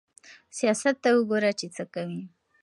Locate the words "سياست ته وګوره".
0.57-1.51